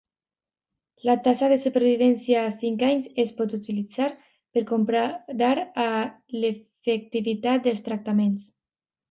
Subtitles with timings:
[1.09, 4.09] La taxa de supervivència a cinc anys es pot utilitzar
[4.57, 5.05] per comparar
[5.43, 8.51] l'efectivitat dels tractaments.